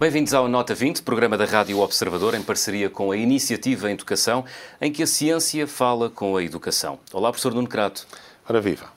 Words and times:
Bem-vindos 0.00 0.34
ao 0.34 0.48
Nota 0.48 0.74
20, 0.74 1.02
programa 1.02 1.38
da 1.38 1.44
Rádio 1.44 1.78
Observador, 1.78 2.34
em 2.34 2.42
parceria 2.42 2.90
com 2.90 3.12
a 3.12 3.16
Iniciativa 3.16 3.88
em 3.88 3.92
Educação, 3.92 4.44
em 4.80 4.90
que 4.90 5.04
a 5.04 5.06
ciência 5.06 5.68
fala 5.68 6.10
com 6.10 6.36
a 6.36 6.42
educação. 6.42 6.98
Olá, 7.12 7.30
professor 7.30 7.54
Nuno 7.54 7.68
Crato. 7.68 8.08
Ora 8.48 8.60
viva. 8.60 8.90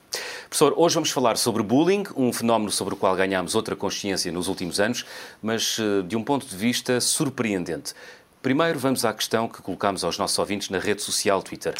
Professor, 0.52 0.74
hoje 0.76 0.94
vamos 0.96 1.10
falar 1.10 1.38
sobre 1.38 1.62
bullying, 1.62 2.04
um 2.14 2.30
fenómeno 2.30 2.70
sobre 2.70 2.92
o 2.92 2.96
qual 2.98 3.16
ganhámos 3.16 3.54
outra 3.54 3.74
consciência 3.74 4.30
nos 4.30 4.48
últimos 4.48 4.78
anos, 4.78 5.06
mas 5.40 5.78
eh, 5.80 6.02
de 6.02 6.14
um 6.14 6.22
ponto 6.22 6.44
de 6.44 6.54
vista 6.54 7.00
surpreendente. 7.00 7.94
Primeiro, 8.42 8.78
vamos 8.78 9.02
à 9.02 9.14
questão 9.14 9.48
que 9.48 9.62
colocámos 9.62 10.04
aos 10.04 10.18
nossos 10.18 10.38
ouvintes 10.38 10.68
na 10.68 10.78
rede 10.78 11.00
social 11.00 11.42
Twitter. 11.42 11.72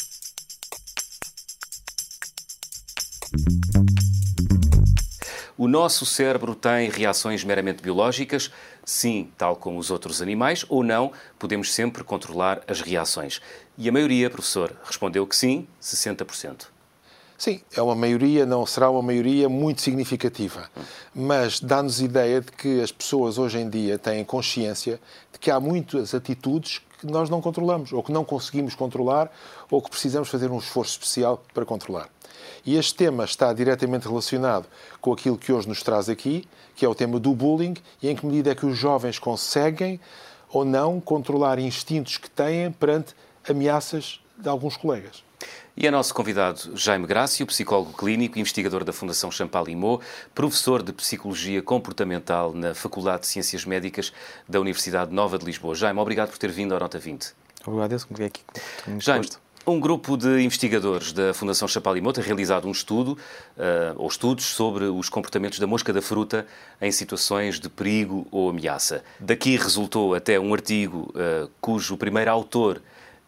O 5.55 5.67
nosso 5.67 6.03
cérebro 6.03 6.55
tem 6.55 6.89
reações 6.89 7.43
meramente 7.43 7.83
biológicas? 7.83 8.49
Sim, 8.83 9.29
tal 9.37 9.55
como 9.55 9.77
os 9.77 9.91
outros 9.91 10.19
animais, 10.19 10.65
ou 10.67 10.83
não, 10.83 11.11
podemos 11.37 11.71
sempre 11.71 12.03
controlar 12.03 12.63
as 12.67 12.81
reações. 12.81 13.39
E 13.77 13.87
a 13.87 13.91
maioria, 13.91 14.31
professor, 14.31 14.75
respondeu 14.83 15.27
que 15.27 15.35
sim, 15.35 15.67
60%. 15.79 16.72
Sim, 17.43 17.59
é 17.75 17.81
uma 17.81 17.93
maioria, 17.93 18.45
não 18.45 18.65
será 18.65 18.89
uma 18.89 19.01
maioria 19.01 19.49
muito 19.49 19.81
significativa, 19.81 20.69
mas 21.13 21.59
dá-nos 21.59 21.99
ideia 21.99 22.39
de 22.39 22.49
que 22.49 22.79
as 22.79 22.89
pessoas 22.89 23.37
hoje 23.37 23.59
em 23.59 23.69
dia 23.69 23.99
têm 23.99 24.23
consciência 24.23 24.97
de 25.29 25.37
que 25.37 25.51
há 25.51 25.59
muitas 25.59 26.15
atitudes 26.15 26.81
que 27.01 27.05
nós 27.05 27.29
não 27.29 27.41
controlamos, 27.41 27.91
ou 27.91 28.01
que 28.01 28.13
não 28.13 28.23
conseguimos 28.23 28.75
controlar, 28.75 29.29
ou 29.69 29.81
que 29.81 29.89
precisamos 29.89 30.29
fazer 30.29 30.49
um 30.49 30.57
esforço 30.57 30.93
especial 30.93 31.43
para 31.53 31.65
controlar. 31.65 32.07
E 32.65 32.77
este 32.77 32.95
tema 32.95 33.25
está 33.25 33.51
diretamente 33.51 34.07
relacionado 34.07 34.65
com 35.01 35.11
aquilo 35.11 35.37
que 35.37 35.51
hoje 35.51 35.67
nos 35.67 35.83
traz 35.83 36.07
aqui, 36.07 36.47
que 36.77 36.85
é 36.85 36.87
o 36.87 36.95
tema 36.95 37.19
do 37.19 37.35
bullying, 37.35 37.73
e 38.01 38.07
em 38.07 38.15
que 38.15 38.25
medida 38.25 38.51
é 38.51 38.55
que 38.55 38.65
os 38.65 38.77
jovens 38.77 39.19
conseguem 39.19 39.99
ou 40.47 40.63
não 40.63 41.01
controlar 41.01 41.59
instintos 41.59 42.15
que 42.15 42.29
têm 42.29 42.71
perante 42.71 43.13
ameaças 43.45 44.21
de 44.37 44.47
alguns 44.47 44.77
colegas. 44.77 45.25
E 45.75 45.87
é 45.87 45.91
nosso 45.91 46.13
convidado 46.13 46.77
Jaime 46.77 47.07
Grácio, 47.07 47.47
psicólogo 47.47 47.93
clínico, 47.93 48.37
investigador 48.37 48.83
da 48.83 48.93
Fundação 48.93 49.31
Champalimau, 49.31 49.99
professor 50.35 50.83
de 50.83 50.93
Psicologia 50.93 51.63
Comportamental 51.63 52.53
na 52.53 52.75
Faculdade 52.75 53.21
de 53.21 53.27
Ciências 53.27 53.65
Médicas 53.65 54.13
da 54.47 54.61
Universidade 54.61 55.11
Nova 55.11 55.39
de 55.39 55.45
Lisboa. 55.45 55.73
Jaime, 55.73 55.99
obrigado 55.99 56.29
por 56.29 56.37
ter 56.37 56.51
vindo 56.51 56.75
à 56.75 56.79
Nota 56.79 56.99
20. 56.99 57.33
Obrigado, 57.65 57.91
eu 57.93 58.25
aqui. 58.25 58.41
Jaime, 58.99 59.27
um 59.65 59.79
grupo 59.79 60.15
de 60.15 60.43
investigadores 60.43 61.11
da 61.11 61.33
Fundação 61.33 61.67
Champalimau 61.67 62.13
tem 62.13 62.23
realizado 62.23 62.67
um 62.67 62.71
estudo, 62.71 63.17
uh, 63.57 63.95
ou 63.95 64.07
estudos, 64.07 64.45
sobre 64.45 64.83
os 64.85 65.09
comportamentos 65.09 65.57
da 65.57 65.65
mosca 65.65 65.91
da 65.91 66.03
fruta 66.03 66.45
em 66.79 66.91
situações 66.91 67.59
de 67.59 67.67
perigo 67.67 68.27
ou 68.29 68.51
ameaça. 68.51 69.03
Daqui 69.19 69.57
resultou 69.57 70.13
até 70.13 70.39
um 70.39 70.53
artigo 70.53 71.11
uh, 71.15 71.49
cujo 71.59 71.97
primeiro 71.97 72.29
autor 72.29 72.79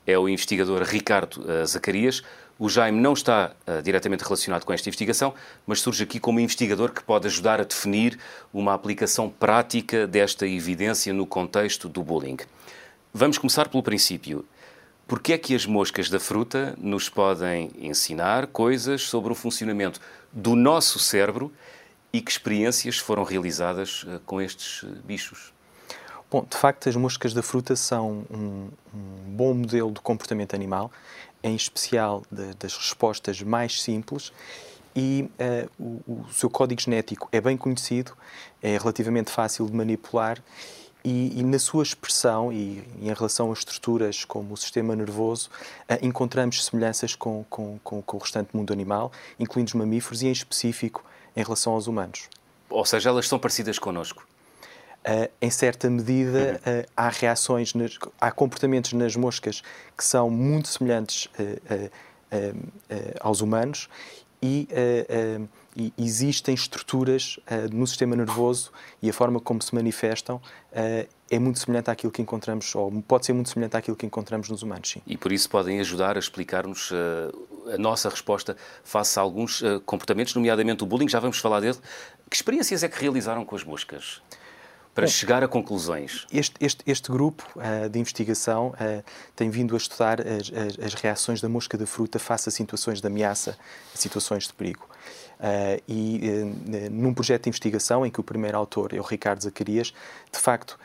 é 0.05 0.17
o 0.17 0.29
investigador 0.29 0.83
Ricardo 0.83 1.41
uh, 1.41 1.65
Zacarias. 1.65 2.23
O 2.57 2.69
Jaime 2.69 2.99
não 3.01 3.13
está 3.13 3.51
uh, 3.67 3.81
diretamente 3.81 4.23
relacionado 4.23 4.63
com 4.63 4.71
esta 4.71 4.87
investigação, 4.87 5.33
mas 5.67 5.81
surge 5.81 6.03
aqui 6.03 6.19
como 6.19 6.39
investigador 6.39 6.91
que 6.91 7.03
pode 7.03 7.27
ajudar 7.27 7.59
a 7.59 7.63
definir 7.63 8.17
uma 8.53 8.73
aplicação 8.73 9.29
prática 9.29 10.07
desta 10.07 10.47
evidência 10.47 11.13
no 11.13 11.25
contexto 11.25 11.89
do 11.89 12.01
bullying. 12.01 12.37
Vamos 13.13 13.37
começar 13.37 13.67
pelo 13.67 13.83
princípio. 13.83 14.45
Por 15.07 15.19
que 15.19 15.33
é 15.33 15.37
que 15.37 15.53
as 15.53 15.65
moscas 15.65 16.09
da 16.09 16.19
fruta 16.19 16.75
nos 16.77 17.09
podem 17.09 17.71
ensinar 17.77 18.47
coisas 18.47 19.03
sobre 19.03 19.31
o 19.31 19.35
funcionamento 19.35 19.99
do 20.31 20.55
nosso 20.55 20.97
cérebro 20.97 21.53
e 22.11 22.21
que 22.21 22.31
experiências 22.31 22.97
foram 22.97 23.23
realizadas 23.23 24.03
uh, 24.03 24.19
com 24.25 24.41
estes 24.41 24.83
bichos? 25.03 25.54
Bom, 26.30 26.46
de 26.50 26.58
facto, 26.58 26.90
as 26.90 26.96
moscas 26.96 27.34
da 27.34 27.44
fruta 27.44 27.75
são 27.75 28.25
um, 28.31 28.69
um 28.94 29.31
bom 29.36 29.53
modelo 29.53 29.91
de 29.91 30.02
comportamento 30.02 30.56
animal, 30.56 30.91
em 31.44 31.56
especial 31.56 32.24
de, 32.31 32.53
das 32.56 32.75
respostas 32.75 33.41
mais 33.41 33.81
simples. 33.81 34.34
E 34.96 35.30
uh, 35.40 35.69
o, 36.08 36.22
o 36.22 36.34
seu 36.34 36.50
código 36.50 36.81
genético 36.81 37.28
é 37.31 37.40
bem 37.40 37.58
conhecido, 37.58 38.13
é 38.62 38.78
relativamente 38.78 39.30
fácil 39.30 39.66
de 39.66 39.74
manipular 39.74 40.41
e, 41.03 41.40
e, 41.40 41.44
na 41.44 41.59
sua 41.59 41.84
expressão 41.84 42.52
e, 42.52 42.81
e, 43.00 43.09
em 43.09 43.13
relação 43.13 43.52
a 43.52 43.53
estruturas 43.53 44.25
como 44.25 44.53
o 44.53 44.57
sistema 44.57 44.96
nervoso, 44.96 45.50
uh, 45.90 46.03
encontramos 46.03 46.66
semelhanças 46.66 47.13
com, 47.13 47.46
com, 47.50 47.78
com, 47.84 48.02
com, 48.02 48.18
o 48.18 48.19
restante 48.19 48.56
mundo 48.56 48.74
animal, 48.74 49.12
incluindo 49.40 49.68
os 49.68 49.75
mamíferos 49.75 50.24
e, 50.24 50.28
em 50.28 50.31
específico, 50.31 51.03
em 51.36 51.44
relação 51.44 51.74
aos 51.74 51.86
humanos. 51.86 52.30
Ou 52.69 52.86
seja, 52.86 53.09
elas 53.09 53.28
são 53.28 53.38
parecidas 53.38 53.78
connosco? 53.78 54.25
Uh, 55.05 55.29
em 55.39 55.51
certa 55.51 55.88
medida, 55.88 56.59
uh, 56.66 56.91
há 56.97 57.09
reações, 57.09 57.75
nas, 57.75 57.99
há 58.19 58.31
comportamentos 58.31 58.91
nas 58.93 59.16
moscas 59.16 59.61
que 59.95 60.03
são 60.03 60.31
muito 60.31 60.67
semelhantes 60.67 61.25
uh, 61.25 61.91
aos 63.21 63.39
humanos 63.39 63.88
e, 64.41 64.67
e, 65.77 65.94
existem 65.97 66.53
estruturas 66.53 67.39
no 67.71 67.88
sistema 67.88 68.13
nervoso 68.15 68.71
e 69.01 69.09
a 69.09 69.13
forma 69.13 69.39
como 69.39 69.61
se 69.61 69.73
manifestam 69.73 70.41
é 70.73 71.39
muito 71.39 71.59
semelhante 71.59 71.89
àquilo 71.89 72.11
que 72.11 72.21
encontramos, 72.21 72.75
ou 72.75 72.91
pode 73.03 73.25
ser 73.25 73.31
muito 73.31 73.49
semelhante 73.49 73.77
àquilo 73.77 73.95
que 73.95 74.05
encontramos 74.05 74.49
nos 74.49 74.63
humanos, 74.63 74.89
sim. 74.89 75.01
E 75.07 75.15
por 75.15 75.31
isso 75.31 75.49
podem 75.49 75.79
ajudar 75.79 76.17
a 76.17 76.19
explicar-nos 76.19 76.91
a 77.73 77.77
nossa 77.77 78.09
resposta 78.09 78.57
face 78.83 79.17
a 79.17 79.21
alguns 79.21 79.63
comportamentos, 79.85 80.35
nomeadamente 80.35 80.83
o 80.83 80.85
bullying, 80.85 81.07
já 81.07 81.21
vamos 81.21 81.38
falar 81.38 81.61
dele. 81.61 81.77
Que 82.29 82.35
experiências 82.35 82.83
é 82.83 82.89
que 82.89 82.99
realizaram 82.99 83.45
com 83.45 83.55
as 83.55 83.63
moscas? 83.63 84.21
Para 84.95 85.07
Bom, 85.07 85.11
chegar 85.11 85.44
a 85.44 85.47
conclusões? 85.47 86.25
Este, 86.31 86.56
este, 86.61 86.81
este 86.88 87.11
grupo 87.11 87.45
uh, 87.57 87.89
de 87.89 88.00
investigação 88.00 88.69
uh, 88.69 89.03
tem 89.35 89.50
vindo 89.50 89.75
a 89.75 89.78
estudar 89.78 90.22
as, 90.22 90.50
as, 90.50 90.85
as, 90.85 90.94
reações 90.94 91.41
da 91.41 91.50
mosca 91.50 91.78
da 91.78 91.85
fruta 91.85 92.17
face 92.17 92.47
a 92.47 92.51
situações 92.51 93.01
de 93.01 93.07
ameaça, 93.07 93.57
a 93.94 93.97
situações 93.97 94.47
de 94.47 94.53
perigo. 94.53 94.88
Uh, 95.38 95.83
e 95.85 96.89
num 96.89 97.13
projeto 97.13 97.44
de 97.44 97.50
investigação 97.50 98.06
em 98.06 98.09
que 98.09 98.22
o 98.22 98.23
primeiro 98.23 98.57
autor 98.57 98.94
é 98.94 99.00
o 99.00 99.03
Ricardo 99.03 99.44
Zacarias, 99.44 99.94
de 100.31 100.39
facto, 100.39 100.79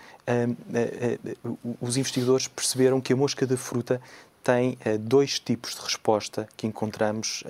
os 1.81 1.97
investigadores 1.97 2.48
perceberam 2.48 3.00
que 3.00 3.12
a 3.12 3.16
mosca 3.16 3.47
da 3.47 3.56
fruta 3.56 4.00
tem 4.42 4.77
dois 5.00 5.38
tipos 5.38 5.77
de 5.77 5.81
resposta 5.82 6.48
que 6.56 6.66
encontramos 6.66 7.44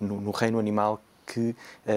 no, 0.00 0.20
no 0.20 0.30
reino 0.30 0.58
animal 0.58 1.00
que 1.26 1.54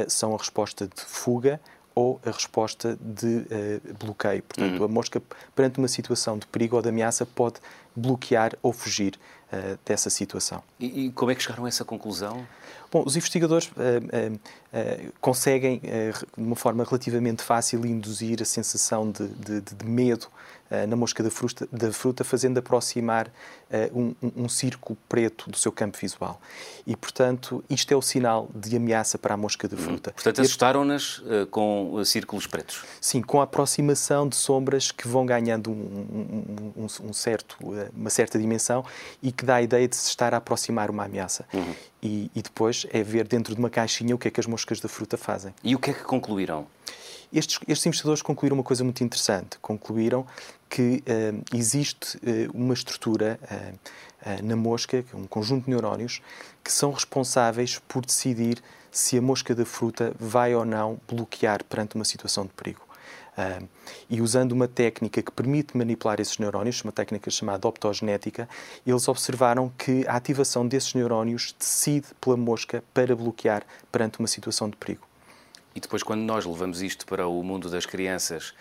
são 0.08 0.34
a 0.34 0.38
resposta 0.38 0.88
de 0.88 1.02
fuga 1.02 1.60
ou 2.00 2.22
a 2.26 2.32
resposta 2.32 2.98
de 3.02 3.28
uh, 3.28 3.94
bloqueio. 4.00 4.42
Portanto, 4.44 4.80
uhum. 4.80 4.86
a 4.86 4.88
mosca, 4.88 5.22
perante 5.54 5.80
uma 5.80 5.88
situação 5.90 6.38
de 6.38 6.48
perigo 6.48 6.78
ou 6.78 6.82
de 6.82 6.88
ameaça, 6.88 7.26
pode 7.26 7.60
bloquear 7.94 8.54
ou 8.64 8.72
fugir 8.72 9.20
uh, 9.52 9.80
dessa 9.86 10.10
situação. 10.10 10.64
E, 10.80 11.06
e, 11.06 11.12
como 11.12 11.32
é 11.32 11.36
que 11.36 11.44
chegaram 11.44 11.66
a 11.66 11.68
essa 11.68 11.86
conclusão? 11.86 12.46
Bom, 12.92 13.04
os 13.06 13.16
investigadores 13.16 13.68
uh, 13.68 14.40
conseguem, 15.22 15.80
de 15.80 16.44
uma 16.44 16.56
forma 16.56 16.84
relativamente 16.84 17.44
fácil, 17.44 17.86
induzir 17.86 18.42
a 18.42 18.46
sensação 18.46 19.12
de, 19.12 19.28
de, 19.28 19.62
de 19.62 19.86
medo 19.86 20.28
eh, 20.72 20.86
na 20.86 20.96
mosca 20.96 21.24
da 21.24 21.32
fruta, 21.32 21.68
da 21.72 21.92
fruta 21.92 22.24
fazendo 22.24 22.60
aproximar 22.60 23.32
um, 23.94 24.16
um, 24.36 24.50
círculo 24.50 24.98
preto 25.08 25.50
do 25.50 25.58
seu 25.58 25.72
campo 25.72 25.98
visual. 25.98 26.40
E, 26.86 26.96
portanto, 26.96 27.64
isto 27.70 27.92
é 27.92 27.98
o 27.98 28.02
sinal 28.02 28.50
de 28.54 28.76
ameaça 28.76 29.18
para 29.18 29.34
a 29.34 29.38
mosca 29.38 29.68
da 29.68 29.78
fruta. 29.78 30.10
Hum. 30.12 30.14
Portanto, 30.14 30.42
assustaram-nas 30.42 31.22
com 31.50 32.04
círculos 32.04 32.48
pretos? 32.48 32.84
Sim, 33.02 33.22
com 33.22 33.42
a 33.42 33.44
aproximação 33.44 34.28
de 34.28 34.36
sombras 34.36 34.92
que 34.92 35.08
vão 35.08 35.26
ganhando 35.26 35.72
um, 35.72 36.74
um, 36.78 36.88
um 37.10 37.14
certo, 37.14 37.58
uma 37.96 38.10
certa 38.10 38.38
dimensão 38.38 38.86
e 39.22 39.32
que 39.40 39.46
dá 39.46 39.56
a 39.56 39.62
ideia 39.62 39.88
de 39.88 39.96
se 39.96 40.10
estar 40.10 40.34
a 40.34 40.38
aproximar 40.38 40.92
uma 40.92 41.06
ameaça. 41.06 41.46
Uhum. 41.54 41.74
E, 42.04 42.30
e 42.36 42.42
depois 42.42 42.86
é 42.92 43.02
ver 43.02 43.26
dentro 43.26 43.56
de 43.56 43.60
uma 43.60 43.70
caixinha 43.70 44.14
o 44.14 44.18
que 44.18 44.28
é 44.28 44.32
que 44.32 44.40
as 44.40 44.46
moscas 44.46 44.82
da 44.82 44.90
fruta 44.90 45.16
fazem. 45.16 45.54
E 45.64 45.74
o 45.76 45.80
que 45.80 45.92
é 45.92 45.94
que 45.94 46.04
concluíram? 46.04 46.68
Estes, 47.32 47.58
estes 47.66 47.86
investigadores 47.86 48.22
concluíram 48.22 48.58
uma 48.58 48.64
coisa 48.64 48.84
muito 48.84 49.02
interessante. 49.02 49.58
Concluíram 49.62 50.28
que 50.70 51.02
uh, 51.08 51.56
existe 51.56 52.18
uh, 52.18 52.52
uma 52.54 52.74
estrutura 52.74 53.40
uh, 53.44 54.44
na 54.44 54.58
mosca, 54.58 55.06
um 55.14 55.26
conjunto 55.26 55.64
de 55.66 55.70
neurónios, 55.70 56.22
que 56.62 56.72
são 56.72 56.92
responsáveis 56.92 57.80
por 57.88 58.06
decidir 58.06 58.62
se 58.92 59.18
a 59.18 59.22
mosca 59.22 59.56
da 59.56 59.64
fruta 59.64 60.14
vai 60.20 60.54
ou 60.54 60.66
não 60.66 61.00
bloquear 61.08 61.64
perante 61.64 61.96
uma 61.96 62.04
situação 62.04 62.44
de 62.44 62.50
perigo. 62.50 62.82
E 64.10 64.22
usando 64.22 64.52
uma 64.52 64.68
técnica 64.68 65.22
que 65.22 65.32
permite 65.32 65.78
manipular 65.78 66.20
esses 66.20 66.38
neurónios, 66.38 66.84
uma 66.84 66.92
técnica 66.92 67.30
chamada 67.30 67.68
optogenética, 67.68 68.48
eles 68.86 69.08
observaram 69.08 69.72
que 69.78 70.06
a 70.08 70.16
ativação 70.16 70.68
desses 70.68 70.94
neurónios 70.94 71.56
decide 71.58 72.08
pela 72.20 72.38
mosca 72.38 72.84
para 72.94 73.16
bloquear 73.16 73.64
perante 73.92 74.20
uma 74.20 74.28
situação 74.28 74.70
de 74.70 74.76
perigo. 74.76 75.08
E 75.76 75.80
depois, 75.80 76.04
quando 76.04 76.22
nós 76.22 76.46
levamos 76.46 76.82
isto 76.82 77.06
para 77.06 77.28
o 77.28 77.44
mundo 77.44 77.70
das 77.70 77.86
crianças 77.86 78.54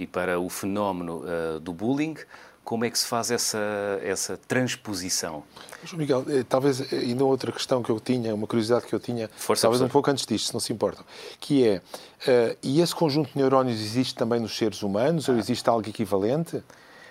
e 0.00 0.06
para 0.06 0.40
o 0.40 0.48
fenómeno 0.48 1.22
uh, 1.24 1.60
do 1.60 1.74
bullying. 1.74 2.16
Como 2.64 2.84
é 2.84 2.90
que 2.90 2.98
se 2.98 3.06
faz 3.06 3.30
essa, 3.30 3.58
essa 4.02 4.36
transposição? 4.36 5.42
João 5.82 5.98
Miguel, 5.98 6.24
eh, 6.28 6.44
talvez 6.48 6.92
eh, 6.92 6.96
ainda 6.96 7.24
outra 7.24 7.50
questão 7.50 7.82
que 7.82 7.90
eu 7.90 7.98
tinha, 7.98 8.34
uma 8.34 8.46
curiosidade 8.46 8.86
que 8.86 8.94
eu 8.94 9.00
tinha, 9.00 9.28
Força, 9.36 9.62
talvez 9.62 9.80
professor. 9.80 9.84
um 9.84 9.88
pouco 9.88 10.10
antes 10.10 10.26
disto, 10.26 10.48
se 10.48 10.52
não 10.52 10.60
se 10.60 10.72
importa, 10.72 11.04
que 11.40 11.66
é, 11.66 11.78
uh, 11.78 12.56
e 12.62 12.80
esse 12.80 12.94
conjunto 12.94 13.32
de 13.32 13.38
neurónios 13.38 13.80
existe 13.80 14.14
também 14.14 14.38
nos 14.38 14.56
seres 14.56 14.82
humanos 14.82 15.28
ah. 15.28 15.32
ou 15.32 15.38
existe 15.38 15.68
algo 15.68 15.88
equivalente? 15.88 16.62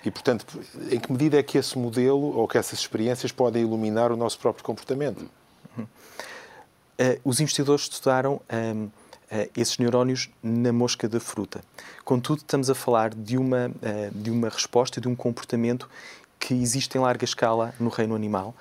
E, 0.05 0.09
portanto, 0.09 0.45
em 0.89 0.99
que 0.99 1.11
medida 1.11 1.37
é 1.37 1.43
que 1.43 1.57
esse 1.57 1.77
modelo 1.77 2.37
ou 2.37 2.47
que 2.47 2.57
essas 2.57 2.79
experiências 2.79 3.31
podem 3.33 3.63
iluminar 3.63 4.11
o 4.11 4.15
nosso 4.15 4.39
próprio 4.39 4.63
comportamento? 4.63 5.29
Uh, 5.77 7.19
os 7.23 7.39
investigadores 7.39 7.83
estudaram 7.83 8.41
um, 8.51 8.85
uh, 8.85 8.91
esses 9.55 9.77
neurónios 9.77 10.29
na 10.41 10.73
mosca 10.73 11.07
da 11.07 11.19
fruta. 11.19 11.61
Contudo, 12.03 12.39
estamos 12.39 12.69
a 12.69 12.75
falar 12.75 13.13
de 13.13 13.37
uma, 13.37 13.67
uh, 13.67 14.11
de 14.13 14.31
uma 14.31 14.49
resposta, 14.49 14.99
de 14.99 15.07
um 15.07 15.15
comportamento 15.15 15.89
que 16.39 16.53
existe 16.53 16.97
em 16.97 17.01
larga 17.01 17.25
escala 17.25 17.73
no 17.79 17.89
reino 17.89 18.15
animal 18.15 18.55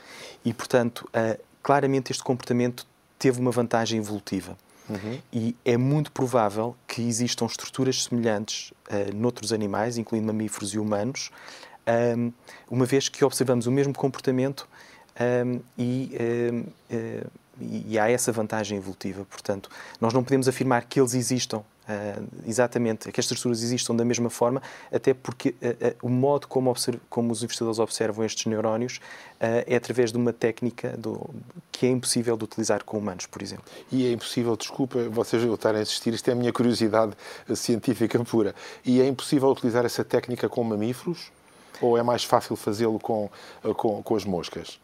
e, 0.44 0.52
portanto, 0.52 1.08
uh, 1.08 1.40
claramente 1.62 2.12
este 2.12 2.22
comportamento 2.22 2.86
teve 3.18 3.40
uma 3.40 3.50
vantagem 3.50 3.98
evolutiva. 3.98 4.56
Uhum. 4.88 5.20
E 5.32 5.56
é 5.64 5.76
muito 5.76 6.10
provável 6.12 6.74
que 6.86 7.02
existam 7.02 7.46
estruturas 7.46 8.04
semelhantes 8.04 8.72
uh, 8.90 9.14
noutros 9.14 9.52
animais, 9.52 9.98
incluindo 9.98 10.26
mamíferos 10.26 10.72
e 10.72 10.78
humanos, 10.78 11.30
um, 12.16 12.32
uma 12.70 12.84
vez 12.84 13.08
que 13.08 13.24
observamos 13.24 13.66
o 13.66 13.72
mesmo 13.72 13.94
comportamento 13.94 14.68
um, 15.46 15.60
e 15.78 16.12
um, 16.50 16.64
e 17.60 17.98
há 17.98 18.10
essa 18.10 18.32
vantagem 18.32 18.78
evolutiva. 18.78 19.24
Portanto, 19.24 19.70
nós 20.00 20.12
não 20.12 20.22
podemos 20.22 20.48
afirmar 20.48 20.84
que 20.84 21.00
eles 21.00 21.14
existam 21.14 21.62
Uh, 21.88 22.22
exatamente, 22.46 23.10
que 23.10 23.18
as 23.18 23.24
estruturas 23.24 23.62
existam 23.62 23.96
da 23.96 24.04
mesma 24.04 24.28
forma, 24.28 24.60
até 24.92 25.14
porque 25.14 25.54
uh, 25.62 25.86
uh, 25.88 25.96
o 26.02 26.10
modo 26.10 26.46
como, 26.46 26.70
como, 27.08 27.32
os 27.32 27.42
investigadores 27.42 27.78
observam 27.78 28.26
estes 28.26 28.44
neurónios 28.44 29.00
é 29.40 29.74
através 29.74 30.12
de 30.12 30.18
uma 30.18 30.30
técnica 30.30 30.94
do, 30.98 31.30
que 31.72 31.86
é 31.86 31.88
impossível 31.88 32.36
de 32.36 32.44
utilizar 32.44 32.84
com 32.84 32.98
humanos, 32.98 33.24
por 33.24 33.40
exemplo. 33.40 33.64
E 33.90 34.06
é 34.06 34.12
impossível, 34.12 34.54
desculpa 34.54 34.98
vocês 35.08 35.42
estarem 35.42 35.78
a 35.78 35.82
insistir, 35.82 36.12
isto 36.12 36.28
é 36.28 36.32
a 36.32 36.36
minha 36.36 36.52
curiosidade 36.52 37.14
científica 37.54 38.22
pura, 38.22 38.54
e 38.84 39.00
é 39.00 39.06
impossível 39.06 39.48
utilizar 39.48 39.86
essa 39.86 40.04
técnica 40.04 40.46
com 40.46 40.62
mamíferos? 40.62 41.32
Ou 41.80 41.96
é 41.96 42.02
mais 42.02 42.22
fácil 42.22 42.54
fazê-lo 42.54 42.98
com, 42.98 43.30
com, 43.76 44.02
com 44.02 44.16
as 44.16 44.24
moscas? 44.24 44.78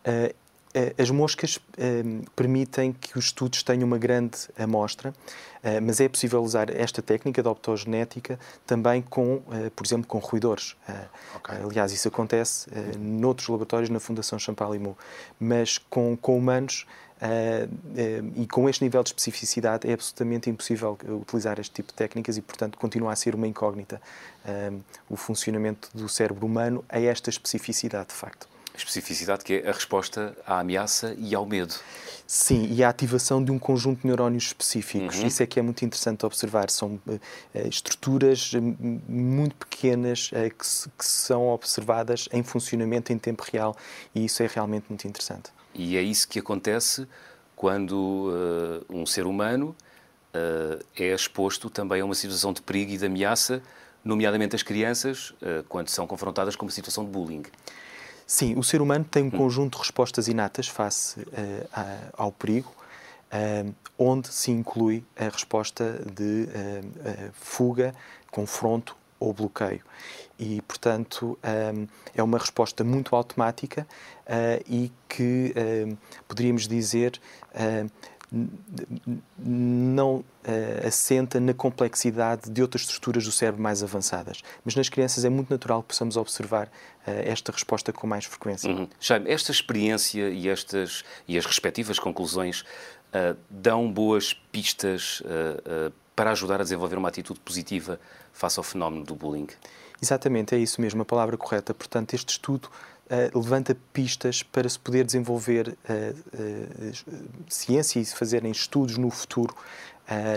Eh, 0.74 0.92
as 0.98 1.08
moscas 1.08 1.60
eh, 1.78 2.02
permitem 2.34 2.92
que 2.92 3.16
os 3.16 3.26
estudos 3.26 3.62
tenham 3.62 3.86
uma 3.86 3.96
grande 3.96 4.36
amostra, 4.58 5.14
eh, 5.62 5.78
mas 5.78 6.00
é 6.00 6.08
possível 6.08 6.42
usar 6.42 6.68
esta 6.68 7.00
técnica 7.00 7.40
de 7.40 7.48
optogenética 7.48 8.40
também 8.66 9.00
com, 9.00 9.40
por 9.76 9.86
exemplo, 9.86 10.08
com 10.08 10.18
roedores. 10.18 10.76
Okay. 11.36 11.58
Aliás, 11.62 11.92
isso 11.92 12.08
acontece 12.08 12.68
noutros 12.98 13.48
laboratórios 13.48 13.88
na 13.88 14.00
Fundação 14.00 14.38
Champalimau, 14.38 14.98
mas 15.38 15.78
com, 15.78 16.16
com 16.16 16.36
humanos 16.36 16.86
e 18.34 18.46
com 18.46 18.68
este 18.68 18.82
nível 18.82 19.02
de 19.02 19.10
especificidade 19.10 19.88
é 19.88 19.92
absolutamente 19.92 20.50
impossível 20.50 20.98
utilizar 21.08 21.58
este 21.60 21.72
tipo 21.72 21.88
de 21.88 21.94
técnicas 21.94 22.36
e, 22.36 22.42
portanto, 22.42 22.76
continua 22.76 23.12
a 23.12 23.16
ser 23.16 23.34
uma 23.34 23.46
incógnita 23.46 24.00
o 25.08 25.16
funcionamento 25.16 25.88
do 25.94 26.08
cérebro 26.08 26.46
humano 26.46 26.84
a 26.88 27.00
esta 27.00 27.30
especificidade, 27.30 28.08
de 28.08 28.14
facto 28.14 28.53
especificidade 28.76 29.44
que 29.44 29.54
é 29.54 29.68
a 29.68 29.72
resposta 29.72 30.36
à 30.46 30.58
ameaça 30.60 31.14
e 31.18 31.34
ao 31.34 31.46
medo. 31.46 31.74
Sim, 32.26 32.68
e 32.72 32.82
a 32.82 32.88
ativação 32.88 33.44
de 33.44 33.52
um 33.52 33.58
conjunto 33.58 34.00
de 34.00 34.06
neurónios 34.06 34.44
específicos. 34.44 35.18
Uhum. 35.18 35.26
Isso 35.26 35.42
é 35.42 35.46
que 35.46 35.58
é 35.58 35.62
muito 35.62 35.84
interessante 35.84 36.24
observar. 36.24 36.70
São 36.70 37.00
uh, 37.06 37.20
estruturas 37.68 38.52
muito 39.06 39.54
pequenas 39.56 40.30
uh, 40.32 40.54
que, 40.56 40.66
se, 40.66 40.88
que, 40.88 41.04
são 41.04 41.48
observadas 41.48 42.28
em 42.32 42.42
funcionamento 42.42 43.12
em 43.12 43.18
tempo 43.18 43.44
real 43.52 43.76
e 44.14 44.24
isso 44.24 44.42
é 44.42 44.46
realmente 44.46 44.86
muito 44.88 45.06
interessante. 45.06 45.50
E 45.74 45.96
é 45.96 46.02
isso 46.02 46.26
que 46.26 46.38
acontece 46.38 47.06
quando 47.54 47.92
uh, 47.92 48.84
um 48.88 49.04
ser 49.06 49.26
humano 49.26 49.76
é 50.96 51.14
exposto 51.14 51.70
também 51.70 52.00
a 52.00 52.04
uma 52.04 52.14
situação 52.16 52.52
de 52.52 52.60
perigo 52.60 52.90
e 52.90 52.98
de 52.98 53.06
ameaça, 53.06 53.62
nomeadamente 54.04 54.56
as 54.56 54.64
crianças, 54.64 55.32
quando 55.68 55.90
são 55.90 56.08
confrontadas 56.08 56.56
com 56.56 56.66
uma 56.66 56.72
situação 56.72 57.04
de 57.04 57.10
bullying. 57.12 57.44
Sim, 58.26 58.58
o 58.58 58.62
ser 58.62 58.80
humano 58.80 59.04
tem 59.04 59.24
um 59.24 59.26
hum. 59.26 59.30
conjunto 59.30 59.76
de 59.76 59.78
respostas 59.78 60.28
inatas 60.28 60.66
face 60.66 61.20
uh, 61.20 61.26
ao 62.14 62.32
perigo, 62.32 62.72
uh, 63.32 63.74
onde 63.98 64.28
se 64.28 64.50
inclui 64.50 65.04
a 65.16 65.24
resposta 65.24 66.02
de 66.14 66.48
uh, 66.48 67.30
fuga, 67.32 67.94
confronto 68.30 68.96
ou 69.20 69.32
bloqueio. 69.32 69.80
E, 70.38 70.60
portanto, 70.62 71.38
é 72.12 72.22
uma 72.22 72.36
resposta 72.36 72.82
muito 72.82 73.14
automática 73.14 73.86
e 74.68 74.90
que 75.08 75.54
poderíamos 76.26 76.66
dizer 76.66 77.20
não 79.38 80.16
uh, 80.16 80.24
assenta 80.86 81.38
na 81.38 81.54
complexidade 81.54 82.50
de 82.50 82.60
outras 82.60 82.82
estruturas 82.82 83.24
do 83.24 83.32
cérebro 83.32 83.62
mais 83.62 83.82
avançadas. 83.82 84.42
Mas 84.64 84.74
nas 84.74 84.88
crianças 84.88 85.24
é 85.24 85.28
muito 85.28 85.50
natural 85.50 85.82
que 85.82 85.88
possamos 85.88 86.16
observar 86.16 86.66
uh, 86.66 86.70
esta 87.06 87.52
resposta 87.52 87.92
com 87.92 88.06
mais 88.06 88.24
frequência. 88.24 88.70
Uhum. 88.70 88.88
Jaime, 89.00 89.30
esta 89.30 89.52
experiência 89.52 90.28
e, 90.28 90.48
estas, 90.48 91.04
e 91.28 91.38
as 91.38 91.46
respectivas 91.46 91.98
conclusões 91.98 92.60
uh, 92.60 93.36
dão 93.48 93.90
boas 93.90 94.34
pistas 94.50 95.22
para 96.14 96.30
ajudar 96.30 96.60
a 96.60 96.62
desenvolver 96.62 96.96
uma 96.96 97.08
atitude 97.08 97.40
positiva 97.40 97.98
face 98.32 98.58
ao 98.58 98.64
fenómeno 98.64 99.04
do 99.04 99.14
bullying? 99.14 99.48
Exatamente, 100.00 100.54
é 100.54 100.58
isso 100.58 100.80
mesmo, 100.80 101.02
a 101.02 101.04
palavra 101.04 101.36
correta. 101.36 101.72
Portanto, 101.72 102.14
este 102.14 102.30
estudo 102.30 102.68
uh, 103.10 103.38
levanta 103.38 103.76
pistas 103.92 104.42
para 104.42 104.68
se 104.68 104.78
poder 104.78 105.04
desenvolver 105.04 105.68
uh, 105.68 105.72
uh, 106.34 107.44
ciência 107.48 108.00
e 108.00 108.04
se 108.04 108.14
fazerem 108.14 108.50
estudos 108.50 108.96
no 108.96 109.10
futuro 109.10 109.54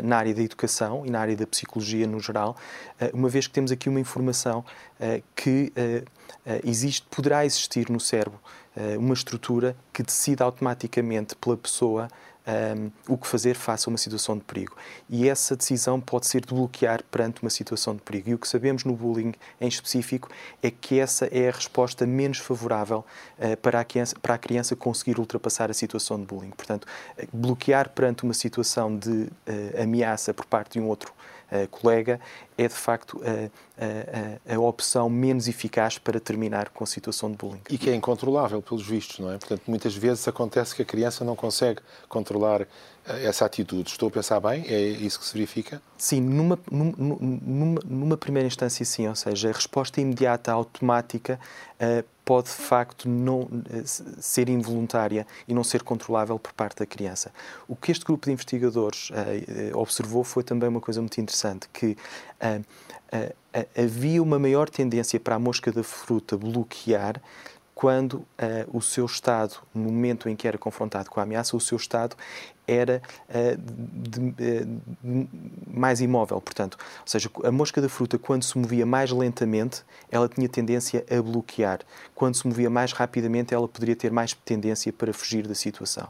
na 0.01 0.15
área 0.19 0.33
da 0.33 0.41
educação 0.41 1.05
e 1.05 1.09
na 1.09 1.19
área 1.19 1.35
da 1.35 1.45
psicologia 1.45 2.07
no 2.07 2.21
geral, 2.21 2.55
uma 3.13 3.27
vez 3.27 3.47
que 3.47 3.53
temos 3.53 3.69
aqui 3.69 3.89
uma 3.89 3.99
informação 3.99 4.63
que 5.35 5.73
existe, 6.63 7.05
poderá 7.11 7.45
existir 7.45 7.89
no 7.89 7.99
cérebro 7.99 8.39
uma 8.97 9.13
estrutura 9.13 9.75
que 9.91 10.01
decida 10.01 10.45
automaticamente 10.45 11.35
pela 11.35 11.57
pessoa 11.57 12.07
um, 12.47 12.91
o 13.07 13.17
que 13.17 13.27
fazer 13.27 13.55
face 13.55 13.87
a 13.87 13.89
uma 13.89 13.97
situação 13.97 14.37
de 14.37 14.43
perigo. 14.43 14.75
E 15.09 15.27
essa 15.27 15.55
decisão 15.55 15.99
pode 15.99 16.27
ser 16.27 16.41
de 16.41 16.53
bloquear 16.53 17.03
perante 17.11 17.41
uma 17.41 17.49
situação 17.49 17.95
de 17.95 18.01
perigo. 18.01 18.29
E 18.29 18.33
o 18.33 18.37
que 18.37 18.47
sabemos 18.47 18.83
no 18.83 18.93
bullying 18.93 19.33
em 19.59 19.67
específico 19.67 20.29
é 20.63 20.71
que 20.71 20.99
essa 20.99 21.25
é 21.25 21.49
a 21.49 21.51
resposta 21.51 22.05
menos 22.05 22.37
favorável 22.37 23.05
uh, 23.37 23.57
para, 23.57 23.79
a 23.79 23.83
criança, 23.83 24.15
para 24.21 24.35
a 24.35 24.37
criança 24.37 24.75
conseguir 24.75 25.19
ultrapassar 25.19 25.69
a 25.69 25.73
situação 25.73 26.19
de 26.19 26.25
bullying. 26.25 26.51
Portanto, 26.51 26.87
bloquear 27.33 27.89
perante 27.89 28.23
uma 28.23 28.33
situação 28.33 28.97
de 28.97 29.09
uh, 29.09 29.29
ameaça 29.81 30.33
por 30.33 30.45
parte 30.45 30.73
de 30.73 30.79
um 30.79 30.87
outro 30.87 31.13
colega 31.71 32.19
é 32.57 32.67
de 32.67 32.73
facto 32.73 33.21
a, 33.23 34.51
a, 34.51 34.55
a, 34.55 34.59
opção 34.59 35.09
menos 35.09 35.47
eficaz 35.47 35.97
para 35.97 36.19
terminar 36.19 36.69
com 36.69 36.83
a 36.83 36.87
situação 36.87 37.31
de 37.31 37.37
bullying. 37.37 37.61
E 37.69 37.77
que 37.77 37.89
é 37.89 37.95
incontrolável, 37.95 38.61
pelos 38.61 38.85
vistos, 38.85 39.19
não 39.19 39.31
é? 39.31 39.37
Portanto, 39.37 39.61
muitas 39.67 39.95
vezes 39.95 40.27
acontece 40.27 40.75
que 40.75 40.81
a 40.81 40.85
criança 40.85 41.23
não 41.23 41.35
consegue 41.35 41.81
controlar 42.09 42.61
eh, 43.07 43.25
essa 43.25 43.45
atitude. 43.45 43.89
Estou 43.89 44.09
a 44.09 44.11
pensar 44.11 44.39
bem? 44.39 44.65
É 44.67 44.79
isso 44.79 45.19
que 45.19 45.25
se 45.25 45.33
verifica? 45.33 45.81
Sim, 45.97 46.21
numa, 46.21 46.59
numa, 46.69 47.79
numa 47.85 48.17
primeira 48.17 48.47
instância, 48.47 48.83
sim. 48.85 49.07
Ou 49.07 49.15
seja, 49.15 49.49
a 49.49 49.53
resposta 49.53 50.01
imediata, 50.01 50.51
automática, 50.51 51.39
uh, 51.79 52.03
pode 52.27 52.49
de 52.49 52.55
facto 52.55 53.07
não 53.07 53.43
uh, 53.43 53.49
ser 54.19 54.49
involuntária 54.49 55.25
e 55.47 55.53
não 55.53 55.63
ser 55.63 55.81
controlável 55.81 56.37
por 56.37 56.51
parte 56.51 56.79
da 56.79 56.85
criança. 56.85 57.31
O 57.69 57.75
que 57.75 57.89
este 57.89 58.03
grupo 58.03 58.25
de 58.25 58.33
investigadores 58.33 59.09
uh, 59.11 59.77
observou 59.79 60.25
foi 60.25 60.43
também 60.43 60.67
uma 60.67 60.81
coisa 60.81 60.99
muito 60.99 61.19
interessante, 61.21 61.69
que 61.71 61.95
havia 63.75 64.21
uma 64.21 64.37
maior 64.37 64.69
tendência 64.69 65.17
para 65.17 65.35
a 65.35 65.39
mosca 65.39 65.71
da 65.71 65.81
fruta 65.81 66.37
bloquear 66.37 67.21
quando 67.77 68.13
uh, 68.15 68.25
o 68.73 68.81
seu 68.81 69.05
estado, 69.05 69.57
no 69.71 69.91
momento 69.91 70.27
em 70.27 70.35
que 70.35 70.47
era 70.47 70.57
confrontado 70.57 71.11
com 71.11 71.19
a 71.19 71.23
ameaça, 71.23 71.55
o 71.55 71.61
seu 71.61 71.77
estado 71.77 72.15
era 72.67 73.03
uh, 73.29 73.55
de, 73.55 74.19
uh, 74.19 75.27
mais 75.77 76.01
imóvel, 76.01 76.41
portanto, 76.41 76.77
ou 77.01 77.07
seja, 77.07 77.29
a 77.43 77.51
mosca 77.51 77.81
da 77.81 77.89
fruta 77.89 78.17
quando 78.17 78.43
se 78.43 78.57
movia 78.57 78.85
mais 78.85 79.11
lentamente, 79.11 79.83
ela 80.11 80.27
tinha 80.27 80.47
tendência 80.49 81.05
a 81.09 81.21
bloquear. 81.21 81.79
Quando 82.15 82.35
se 82.35 82.47
movia 82.47 82.69
mais 82.69 82.91
rapidamente, 82.93 83.53
ela 83.53 83.67
poderia 83.67 83.95
ter 83.95 84.11
mais 84.11 84.33
tendência 84.33 84.91
para 84.91 85.13
fugir 85.13 85.47
da 85.47 85.55
situação. 85.55 86.09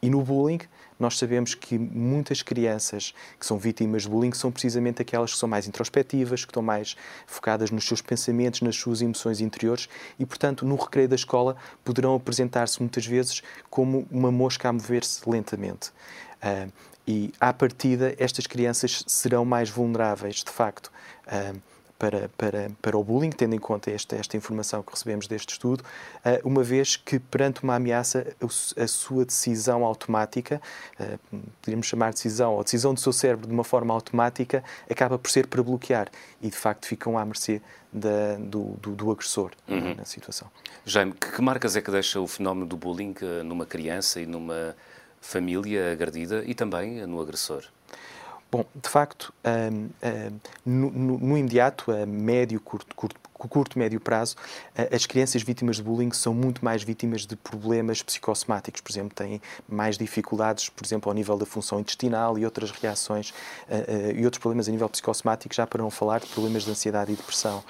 E 0.00 0.08
no 0.08 0.22
bullying, 0.22 0.60
nós 0.98 1.16
sabemos 1.16 1.54
que 1.54 1.78
muitas 1.78 2.42
crianças 2.42 3.14
que 3.38 3.46
são 3.46 3.58
vítimas 3.58 4.02
de 4.02 4.08
bullying 4.08 4.32
são 4.32 4.50
precisamente 4.50 5.00
aquelas 5.00 5.32
que 5.32 5.38
são 5.38 5.48
mais 5.48 5.68
introspectivas, 5.68 6.44
que 6.44 6.50
estão 6.50 6.62
mais 6.62 6.96
focadas 7.26 7.70
nos 7.70 7.84
seus 7.86 8.00
pensamentos, 8.00 8.60
nas 8.60 8.76
suas 8.76 9.00
emoções 9.00 9.40
interiores 9.40 9.88
e, 10.18 10.26
portanto, 10.26 10.66
no 10.66 10.74
recreio 10.76 11.08
da 11.08 11.14
escola 11.14 11.56
poderão 11.84 12.14
apresentar-se 12.14 12.80
muitas 12.80 13.06
vezes 13.06 13.42
como 13.70 14.06
uma 14.10 14.32
mosca 14.32 14.68
a 14.68 14.72
mover-se 14.72 15.28
lentamente. 15.28 15.90
Uh, 16.42 16.70
e, 17.08 17.32
à 17.40 17.54
partida, 17.54 18.14
estas 18.18 18.46
crianças 18.46 19.02
serão 19.06 19.42
mais 19.42 19.70
vulneráveis, 19.70 20.44
de 20.44 20.50
facto, 20.50 20.92
uh, 21.26 21.58
para, 21.98 22.30
para, 22.36 22.70
para 22.80 22.96
o 22.96 23.02
bullying, 23.02 23.30
tendo 23.30 23.54
em 23.54 23.58
conta 23.58 23.90
esta, 23.90 24.14
esta 24.14 24.36
informação 24.36 24.82
que 24.82 24.92
recebemos 24.92 25.26
deste 25.26 25.54
estudo, 25.54 25.82
uma 26.44 26.62
vez 26.62 26.94
que 26.94 27.18
perante 27.18 27.64
uma 27.64 27.74
ameaça 27.74 28.24
a 28.76 28.86
sua 28.86 29.24
decisão 29.24 29.84
automática, 29.84 30.62
poderíamos 31.60 31.88
chamar 31.88 32.10
de 32.10 32.14
decisão, 32.14 32.54
ou 32.54 32.62
decisão 32.62 32.94
do 32.94 33.00
seu 33.00 33.12
cérebro 33.12 33.48
de 33.48 33.52
uma 33.52 33.64
forma 33.64 33.92
automática, 33.92 34.62
acaba 34.88 35.18
por 35.18 35.28
ser 35.28 35.48
para 35.48 35.60
bloquear 35.60 36.08
e 36.40 36.48
de 36.48 36.56
facto 36.56 36.86
ficam 36.86 37.18
à 37.18 37.24
mercê 37.24 37.60
da, 37.92 38.36
do, 38.36 38.76
do, 38.80 38.94
do, 38.94 39.10
agressor 39.10 39.50
uhum. 39.66 39.96
na 39.96 40.04
situação. 40.04 40.48
Jaime, 40.84 41.12
que, 41.12 41.32
que 41.32 41.42
marcas 41.42 41.74
é 41.74 41.80
que 41.80 41.90
deixa 41.90 42.20
o 42.20 42.28
fenómeno 42.28 42.66
do 42.66 42.76
bullying 42.76 43.14
numa 43.44 43.66
criança 43.66 44.20
e 44.20 44.26
numa 44.26 44.76
família 45.20 45.92
agredida 45.92 46.42
e 46.46 46.54
também 46.54 47.06
no 47.06 47.20
agressor? 47.20 47.64
Bom, 48.50 48.64
de 48.74 48.88
facto, 48.88 49.32
um, 49.44 49.90
um, 50.02 50.38
no, 50.64 50.90
no, 50.90 51.18
no, 51.18 51.36
imediato, 51.36 51.92
a 51.92 52.06
médio, 52.06 52.58
curto, 52.58 52.94
curto, 52.96 53.20
curto, 53.34 53.78
médio 53.78 54.00
prazo, 54.00 54.36
as 54.90 55.04
crianças 55.04 55.42
vítimas 55.42 55.76
de 55.76 55.82
bullying 55.82 56.10
são 56.12 56.32
muito 56.32 56.64
mais 56.64 56.82
vítimas 56.82 57.26
de 57.26 57.36
problemas 57.36 58.02
psicossomáticos. 58.02 58.80
Por 58.80 58.90
exemplo, 58.90 59.14
têm 59.14 59.42
mais 59.68 59.98
dificuldades, 59.98 60.70
por 60.70 60.82
exemplo, 60.82 61.10
ao 61.10 61.14
nível 61.14 61.36
da 61.36 61.44
função 61.44 61.78
intestinal 61.78 62.38
e 62.38 62.44
outras 62.46 62.70
reações 62.70 63.30
uh, 63.30 63.34
uh, 63.34 64.18
e 64.18 64.24
outros 64.24 64.40
problemas 64.40 64.66
a 64.66 64.72
nível 64.72 64.88
psicossomático, 64.88 65.54
já 65.54 65.66
para 65.66 65.82
não 65.82 65.90
falar 65.90 66.20
de 66.20 66.26
problemas 66.28 66.64
de 66.64 66.70
ansiedade 66.70 67.12
e 67.12 67.16
depressão 67.16 67.62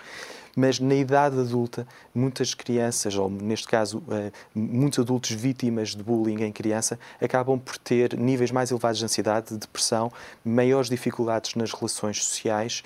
mas 0.56 0.78
na 0.78 0.94
idade 0.94 1.38
adulta, 1.38 1.86
muitas 2.14 2.54
crianças, 2.54 3.16
ou 3.16 3.30
neste 3.30 3.66
caso, 3.66 4.02
eh, 4.10 4.32
muitos 4.54 4.98
adultos 4.98 5.30
vítimas 5.30 5.90
de 5.90 6.02
bullying 6.02 6.42
em 6.42 6.52
criança, 6.52 6.98
acabam 7.20 7.58
por 7.58 7.78
ter 7.78 8.16
níveis 8.16 8.50
mais 8.50 8.70
elevados 8.70 8.98
de 8.98 9.04
ansiedade, 9.04 9.50
de 9.50 9.58
depressão, 9.58 10.12
maiores 10.44 10.88
dificuldades 10.88 11.54
nas 11.54 11.72
relações 11.72 12.24
sociais 12.24 12.82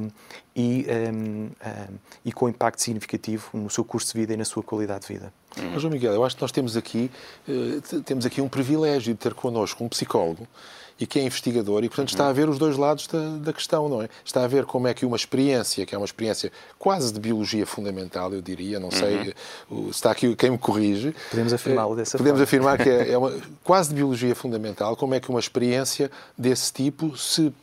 um, 0.00 0.08
e, 0.54 0.86
um, 1.12 1.50
e 2.24 2.32
com 2.32 2.48
impacto 2.48 2.82
significativo 2.82 3.50
no 3.54 3.70
seu 3.70 3.84
curso 3.84 4.12
de 4.12 4.20
vida 4.20 4.34
e 4.34 4.36
na 4.36 4.44
sua 4.44 4.62
qualidade 4.62 5.06
de 5.06 5.12
vida. 5.14 5.32
Mas, 5.56 5.82
João 5.82 5.92
Miguel, 5.92 6.12
eu 6.12 6.24
acho 6.24 6.36
que 6.36 6.42
nós 6.42 6.52
temos 6.52 6.76
aqui, 6.76 7.10
uh, 7.48 8.00
temos 8.02 8.26
aqui 8.26 8.40
um 8.40 8.48
privilégio 8.48 9.14
de 9.14 9.18
ter 9.18 9.34
connosco 9.34 9.82
um 9.82 9.88
psicólogo 9.88 10.46
e 11.00 11.06
que 11.06 11.18
é 11.18 11.22
investigador 11.22 11.84
e, 11.84 11.88
portanto, 11.88 12.08
está 12.08 12.28
a 12.28 12.32
ver 12.32 12.48
os 12.48 12.58
dois 12.58 12.76
lados 12.76 13.06
da, 13.06 13.36
da, 13.36 13.52
questão, 13.52 13.88
não 13.88 14.02
é? 14.02 14.08
Está 14.24 14.42
a 14.42 14.48
ver 14.48 14.64
como 14.64 14.88
é 14.88 14.94
que 14.94 15.06
uma 15.06 15.16
experiência, 15.16 15.86
que 15.86 15.94
é 15.94 15.98
uma 15.98 16.04
experiência 16.04 16.50
quase 16.78 17.12
de 17.12 17.20
biologia 17.20 17.64
fundamental, 17.64 18.32
eu 18.32 18.42
diria, 18.42 18.80
não 18.80 18.90
sei, 18.90 19.34
uhum. 19.70 19.90
está 19.90 20.10
aqui 20.10 20.34
quem 20.34 20.50
me 20.50 20.58
corrige. 20.58 21.14
Podemos 21.30 21.52
afirmá-lo 21.52 21.94
dessa 21.94 22.18
Podemos 22.18 22.40
forma. 22.40 22.44
afirmar 22.44 22.78
que 22.78 22.90
é, 22.90 23.12
é 23.14 23.18
uma, 23.18 23.32
quase 23.62 23.90
de 23.90 23.94
biologia 23.94 24.34
fundamental, 24.34 24.96
como 24.96 25.14
é 25.14 25.20
que 25.20 25.30
uma 25.30 25.40
experiência 25.40 26.10
desse 26.36 26.72
tipo 26.72 27.16
se 27.16 27.42
uh, 27.42 27.54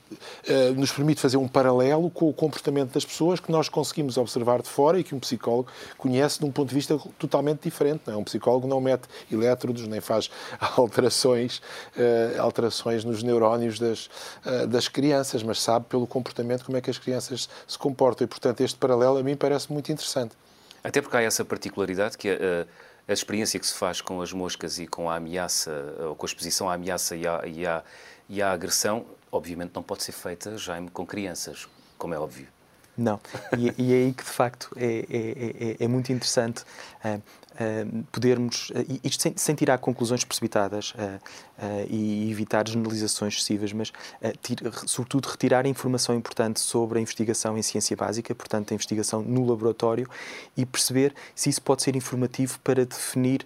nos 0.76 0.92
permite 0.92 1.20
fazer 1.20 1.38
um 1.38 1.48
paralelo 1.48 1.85
com 2.14 2.30
o 2.30 2.34
comportamento 2.34 2.94
das 2.94 3.06
pessoas 3.06 3.40
que 3.40 3.52
nós 3.52 3.70
conseguimos 3.70 4.18
observar 4.18 4.62
de 4.62 4.70
fora 4.70 5.00
e 5.00 5.04
que 5.04 5.14
um 5.14 5.20
psicólogo 5.20 5.70
conhece 5.98 6.40
de 6.40 6.46
um 6.46 6.52
ponto 6.52 6.70
de 6.70 6.76
vista 6.76 7.00
totalmente 7.18 7.62
diferente. 7.64 8.02
Não 8.08 8.14
é? 8.14 8.18
Um 8.18 8.24
psicólogo 8.24 8.68
não 8.68 8.82
mete 8.82 9.08
elétrodos, 9.32 9.88
nem 9.88 10.02
faz 10.02 10.30
alterações, 10.78 11.58
uh, 11.98 12.42
alterações 12.42 13.04
nos 13.04 13.24
neurónios 13.24 13.80
das, 13.80 14.10
uh, 14.46 14.68
das 14.68 14.88
crianças, 14.88 15.44
mas 15.44 15.62
sabe 15.62 15.86
pelo 15.88 16.08
comportamento 16.08 16.66
como 16.66 16.78
é 16.78 16.82
que 16.82 16.90
as 16.90 16.98
crianças 16.98 17.50
se 17.68 17.78
comportam. 17.78 18.26
E, 18.26 18.28
portanto, 18.28 18.62
este 18.62 18.78
paralelo 18.78 19.18
a 19.18 19.24
mim 19.24 19.36
parece 19.36 19.72
muito 19.72 19.92
interessante. 19.92 20.36
Até 20.84 21.02
porque 21.02 21.18
há 21.18 21.22
essa 21.22 21.44
particularidade 21.44 22.18
que 22.18 22.30
a, 22.30 22.34
eh, 22.34 22.66
a 23.08 23.14
experiência 23.14 23.60
que 23.60 23.66
se 23.66 23.74
faz 23.74 24.02
com 24.02 24.22
as 24.22 24.32
moscas 24.32 24.78
e 24.78 24.86
com 24.86 25.10
a 25.10 25.16
ameaça, 25.16 25.72
ou 26.08 26.16
com 26.16 26.26
a 26.26 26.28
exposição 26.28 26.70
à 26.70 26.74
ameaça 26.74 27.16
e 27.16 27.28
à, 27.28 27.42
e 27.46 27.66
à, 27.66 27.84
e 28.30 28.42
à 28.42 28.52
agressão, 28.52 29.06
obviamente 29.36 29.72
não 29.76 29.84
pode 29.84 30.04
ser 30.04 30.12
feita, 30.12 30.58
já 30.58 30.82
com 30.94 31.06
crianças, 31.06 31.68
como 31.98 32.14
é 32.14 32.20
óbvio. 32.20 32.48
Não, 32.98 33.20
e, 33.58 33.74
e 33.78 33.94
é 33.94 33.98
aí 33.98 34.14
que 34.14 34.24
de 34.24 34.30
facto 34.30 34.72
é, 34.78 35.06
é, 35.10 35.80
é, 35.82 35.84
é 35.84 35.88
muito 35.88 36.14
interessante 36.14 36.64
uh, 37.04 37.18
uh, 37.18 38.04
podermos, 38.10 38.70
uh, 38.70 39.00
isto 39.04 39.22
sem, 39.22 39.34
sem, 39.36 39.54
tirar 39.54 39.80
conclusões 39.80 40.24
precipitadas 40.24 40.94
e 41.90 42.32
evitar 42.32 42.68
generalizações 42.68 43.34
excessivas, 43.34 43.74
mas 43.74 43.92
tira, 44.42 44.72
sobretudo 44.86 45.28
retirar 45.28 45.66
informação 45.66 46.16
importante 46.16 46.60
sobre 46.60 47.00
a 47.00 47.02
investigação 47.02 47.58
em 47.58 47.62
ciência 47.62 47.98
básica, 47.98 48.34
portanto 48.34 48.72
a 48.72 48.76
investigação 48.76 49.22
no 49.22 49.46
laboratório 49.46 50.08
e 50.56 50.66
perceber 50.66 51.14
se 51.34 51.50
isso 51.50 51.62
pode 51.62 51.82
ser 51.82 51.96
informativo 51.96 52.60
para 52.60 52.86
definir 52.86 53.46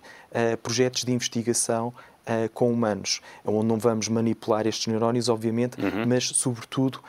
projetos 0.61 1.03
de 1.03 1.11
investigação 1.11 1.93
uh, 2.29 2.49
com 2.53 2.71
humanos, 2.71 3.21
onde 3.43 3.65
não 3.65 3.77
vamos 3.77 4.07
manipular 4.07 4.67
estes 4.67 4.87
neurónios, 4.87 5.27
obviamente, 5.27 5.81
uhum. 5.81 6.05
mas, 6.07 6.25
sobretudo, 6.25 6.99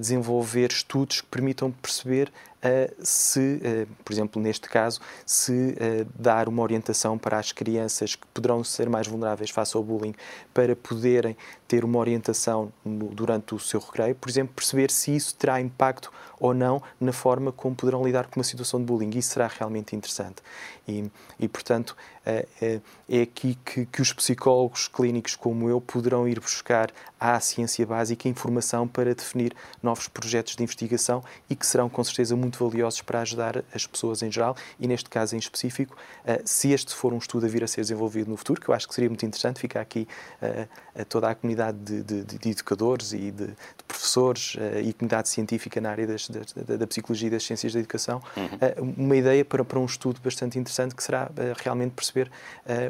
desenvolver 0.00 0.70
estudos 0.70 1.20
que 1.22 1.26
permitam 1.28 1.70
perceber 1.70 2.30
uh, 2.62 2.94
se, 3.02 3.60
por 4.04 4.12
exemplo, 4.12 4.40
neste 4.42 4.68
caso, 4.68 5.00
se 5.24 5.76
dar 6.14 6.48
uma 6.48 6.62
orientação 6.62 7.16
para 7.16 7.38
as 7.38 7.52
crianças 7.52 8.14
que 8.14 8.26
poderão 8.28 8.62
ser 8.62 8.88
mais 8.90 9.06
vulneráveis 9.06 9.50
face 9.50 9.76
ao 9.76 9.82
bullying, 9.82 10.14
para 10.52 10.76
poderem 10.76 11.36
ter 11.66 11.84
uma 11.84 11.98
orientação 11.98 12.72
durante 12.84 13.54
o 13.54 13.58
seu 13.58 13.80
recreio, 13.80 14.14
por 14.14 14.28
exemplo, 14.28 14.54
perceber 14.54 14.90
se 14.90 15.14
isso 15.14 15.34
terá 15.34 15.60
impacto 15.60 16.12
ou 16.38 16.54
não 16.54 16.82
na 17.00 17.12
forma 17.12 17.52
como 17.52 17.76
poderão 17.76 18.04
lidar 18.04 18.26
com 18.26 18.40
uma 18.40 18.44
situação 18.44 18.80
de 18.80 18.86
bullying. 18.86 19.10
Isso 19.16 19.34
será 19.34 19.46
realmente 19.46 19.94
interessante. 19.94 20.42
E, 20.88 21.10
e 21.38 21.48
portanto, 21.48 21.96
é 22.24 23.22
aqui 23.22 23.58
que, 23.64 23.86
que, 23.86 24.02
os 24.02 24.12
psicólogos 24.12 24.88
clínicos 24.88 25.36
como 25.36 25.68
eu 25.68 25.80
poderão 25.80 26.26
ir 26.26 26.40
buscar 26.40 26.90
à 27.20 27.38
ciência 27.38 27.86
básica 27.86 28.28
informação 28.28 28.88
para 28.88 29.14
definir 29.14 29.54
novos 29.82 30.08
projetos 30.08 30.56
de 30.56 30.62
investigação 30.62 31.22
e 31.50 31.54
que 31.54 31.66
serão 31.66 31.88
com 31.88 32.02
certeza 32.02 32.34
muito 32.34 32.64
valiosos 32.64 33.02
para 33.02 33.20
ajudar 33.20 33.62
as 33.74 33.86
pessoas 33.86 34.22
em 34.22 34.32
geral 34.32 34.56
e 34.78 34.88
neste 34.88 35.10
caso 35.10 35.36
em 35.36 35.38
específico, 35.38 35.96
eh, 36.24 36.40
se 36.44 36.72
este 36.72 36.94
for 36.94 37.12
um 37.12 37.18
estudo 37.18 37.44
a 37.44 37.48
vir 37.48 37.62
a 37.62 37.66
ser 37.66 37.82
desenvolvido 37.82 38.30
no 38.30 38.36
futuro, 38.36 38.60
que 38.60 38.68
eu 38.68 38.74
acho 38.74 38.88
que 38.88 38.94
seria 38.94 39.10
muito 39.10 39.26
interessante, 39.26 39.60
ficar 39.60 39.80
aqui 39.80 40.08
eh, 40.40 40.66
a 40.98 41.04
toda 41.04 41.28
a 41.28 41.34
comunidade 41.34 41.78
de, 41.78 42.02
de, 42.02 42.38
de 42.38 42.50
educadores 42.50 43.12
e 43.12 43.30
de, 43.30 43.48
de 43.48 43.84
professores 43.86 44.56
eh, 44.58 44.80
e 44.82 44.92
comunidade 44.94 45.28
científica 45.28 45.80
na 45.80 45.90
área 45.90 46.06
das, 46.06 46.28
da, 46.28 46.76
da, 46.76 46.86
psicologia 46.86 47.28
e 47.28 47.30
das 47.30 47.44
ciências 47.44 47.72
da 47.72 47.78
educação, 47.78 48.22
uhum. 48.36 48.94
uma 48.96 49.16
ideia 49.16 49.44
para, 49.44 49.64
para 49.64 49.78
um 49.78 49.84
estudo 49.84 50.20
bastante 50.22 50.58
interessante 50.58 50.94
que 50.94 51.02
será 51.02 51.30
realmente 51.62 51.92
perceber 51.92 52.30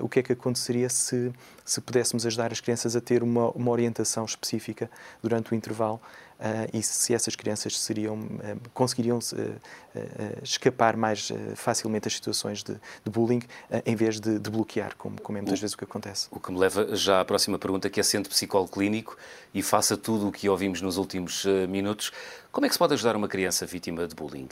o 0.01 0.09
que 0.09 0.21
é 0.21 0.23
que 0.23 0.33
aconteceria 0.33 0.89
se 0.89 1.33
se 1.71 1.81
pudéssemos 1.81 2.27
ajudar 2.27 2.51
as 2.51 2.61
crianças 2.61 2.97
a 2.97 3.01
ter 3.01 3.23
uma, 3.23 3.51
uma 3.51 3.71
orientação 3.71 4.20
específica 4.25 4.91
durante 5.23 5.53
o 5.53 5.55
intervalo 5.55 6.01
uh, 6.41 6.77
e 6.77 6.83
se 6.83 7.15
essas 7.15 7.37
crianças 7.37 7.79
seriam, 7.79 8.19
uh, 8.19 8.71
conseguiriam 8.73 9.19
uh, 9.19 10.41
escapar 10.43 10.97
mais 10.97 11.33
facilmente 11.55 12.05
das 12.05 12.15
situações 12.15 12.63
de, 12.63 12.75
de 12.75 13.11
bullying 13.11 13.43
em 13.85 13.97
vez 13.97 14.21
de, 14.21 14.39
de 14.39 14.51
bloquear, 14.51 14.97
como, 14.97 15.21
como, 15.21 15.39
é 15.39 15.41
muitas 15.41 15.59
o, 15.59 15.63
vezes 15.63 15.75
o 15.75 15.79
que 15.79 15.85
acontece. 15.85 16.29
O 16.31 16.39
que 16.39 16.53
me 16.53 16.59
leva 16.59 16.95
já 16.95 17.21
à 17.21 17.25
próxima 17.25 17.59
pergunta, 17.59 17.91
que 17.91 18.01
é 18.01 18.03
sendo 18.03 18.29
psicólogo 18.29 18.71
clínico 18.71 19.17
e 19.53 19.63
faça 19.63 19.97
tudo 19.97 20.29
o 20.29 20.33
que 20.33 20.49
ouvimos 20.49 20.81
nos 20.81 20.97
últimos 20.97 21.45
minutos, 21.69 22.13
como 22.53 22.67
é 22.67 22.69
que 22.69 22.75
se 22.75 22.79
pode 22.79 22.95
ajudar 22.95 23.17
uma 23.17 23.29
criança 23.29 23.67
vítima 23.67 24.07
de 24.07 24.15
bullying? 24.15 24.49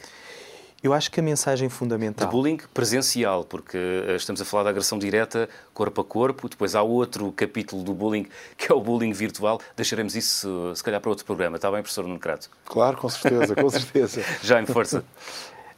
Eu 0.83 0.95
acho 0.95 1.11
que 1.11 1.19
a 1.19 1.23
mensagem 1.23 1.69
fundamental. 1.69 2.27
De 2.27 2.31
bullying 2.33 2.59
presencial, 2.73 3.43
porque 3.43 3.77
eh, 3.77 4.15
estamos 4.15 4.41
a 4.41 4.45
falar 4.45 4.63
da 4.63 4.71
agressão 4.71 4.97
direta 4.97 5.49
corpo 5.75 6.01
a 6.01 6.05
corpo, 6.05 6.49
depois 6.49 6.77
há 6.77 6.83
outro 6.83 7.33
capítulo 7.33 7.83
do 7.83 7.93
bullying, 7.93 8.29
que 8.57 8.71
é 8.71 8.75
o 8.75 8.81
bullying 8.81 9.13
virtual. 9.13 9.61
Deixaremos 9.77 10.15
isso, 10.15 10.73
se 10.77 10.85
calhar, 10.85 11.01
para 11.01 11.11
outro 11.11 11.25
programa. 11.25 11.57
Está 11.57 11.69
bem, 11.71 11.83
professor 11.83 12.07
Nuno 12.07 12.21
Crato? 12.21 12.49
Claro, 12.65 12.97
com 12.97 13.09
certeza, 13.09 13.57
com 13.57 13.69
certeza. 13.69 14.23
Já 14.43 14.63
em 14.63 14.67
força. 14.67 15.05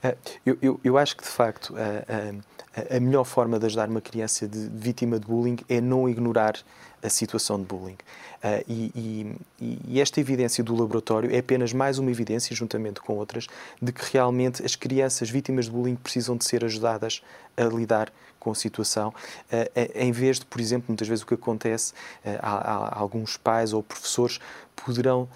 Eh, 0.03 0.17
eu, 0.45 0.59
eu, 0.61 0.81
eu, 0.85 0.99
acho 0.99 1.17
que, 1.17 1.23
de 1.23 1.31
facto, 1.31 1.75
a, 1.77 2.70
a, 2.75 3.01
melhor 3.01 3.25
forma 3.25 3.59
de 3.59 3.67
ajudar 3.67 3.89
uma 3.89 4.01
criança 4.01 4.47
de, 4.47 4.69
vítima 4.69 5.19
de 5.19 5.27
bullying 5.27 5.59
é 5.69 5.81
não 5.81 6.09
ignorar 6.09 6.55
a 7.03 7.09
situação 7.09 7.59
de 7.59 7.65
bullying. 7.65 7.97
Uh, 8.43 8.65
e, 8.69 9.37
e, 9.61 9.79
e, 9.89 10.01
esta 10.01 10.21
evidência 10.21 10.63
do 10.63 10.75
laboratório 10.75 11.35
é 11.35 11.39
apenas 11.39 11.73
mais 11.73 11.99
uma 11.99 12.11
evidência, 12.11 12.55
juntamente 12.55 13.01
com 13.01 13.15
outras, 13.15 13.47
de 13.81 13.93
que 13.93 14.13
realmente 14.13 14.65
as 14.65 14.77
crianças 14.77 15.29
vítimas 15.29 15.67
de 15.67 15.71
bullying 15.71 15.97
precisam 15.97 16.37
de 16.37 16.45
ser 16.45 16.65
ajudadas 16.65 17.23
a 17.57 17.65
lidar 17.65 18.13
com 18.39 18.51
a 18.51 18.55
situação, 18.55 19.11
uh, 19.11 19.91
em 19.95 20.13
vez 20.13 20.39
de, 20.39 20.47
por 20.47 20.61
exemplo, 20.61 20.87
muitas 20.89 21.07
vezes 21.07 21.23
o 21.23 21.27
que 21.27 21.35
acontece, 21.35 21.93
uh, 22.25 22.39
há, 22.41 22.73
há, 22.73 22.99
alguns 22.99 23.37
pais 23.37 23.73
ou 23.73 23.83
professores 23.83 24.39
poderão 24.77 25.29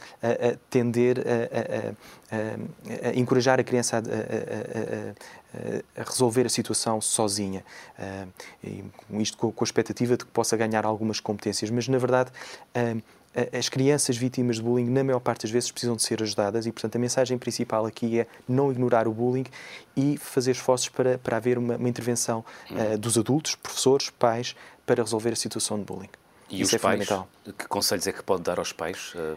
tender 0.71 1.19
a, 1.19 2.33
a, 2.33 3.07
a, 3.07 3.11
a, 3.11 3.15
encorajar 3.15 3.61
a 3.61 3.63
criança 3.63 3.99
a, 3.99 4.01
resolver 5.97 6.47
a 6.47 6.49
situação 6.49 7.01
sozinha. 7.01 7.65
E 8.63 8.85
isto 9.21 9.37
com, 9.37 9.53
com 9.53 9.65
a 9.65 9.67
expectativa 9.67 10.17
de 10.17 10.25
que 10.25 10.31
possa 10.31 10.57
ganhar 10.57 10.85
algumas 10.85 11.21
competências, 11.21 11.71
mas 11.71 11.89
na 11.89 11.99
verdade 11.99 12.31
as 13.53 13.69
crianças 13.69 14.17
vítimas 14.17 14.57
de 14.57 14.63
bullying, 14.63 14.89
na 14.89 15.03
maior 15.03 15.19
parte 15.19 15.43
das 15.43 15.51
vezes, 15.51 15.71
precisam 15.71 15.97
de 15.97 16.03
ser 16.03 16.23
ajudadas 16.23 16.67
e, 16.67 16.73
portanto, 16.73 16.97
a 16.97 16.99
mensagem 17.01 17.37
principal 17.37 17.85
aqui 17.85 18.21
é 18.21 18.27
não 18.49 18.71
ignorar 18.71 19.09
o 19.09 19.13
bullying 19.13 19.45
e 19.97 20.17
fazer 20.17 20.53
esforços 20.53 20.89
para, 20.89 21.19
para 21.19 21.37
haver 21.37 21.59
uma, 21.59 21.77
uma 21.77 21.89
intervenção 21.89 22.45
uh, 22.71 22.97
dos 22.97 23.19
adultos, 23.19 23.57
professores, 23.57 24.11
pais, 24.11 24.55
para 24.87 25.03
resolver 25.03 25.31
a 25.31 25.37
situação 25.37 25.79
de 25.79 25.85
bullying. 25.85 26.11
E 26.49 26.61
Isso 26.61 26.69
os 26.69 26.75
é 26.75 26.79
pais, 26.79 27.09
que 27.59 27.67
conselhos 27.67 28.07
é 28.07 28.13
que 28.13 28.23
pode 28.23 28.43
dar 28.43 28.59
aos 28.59 28.73
pais? 28.73 29.13
Uh... 29.15 29.37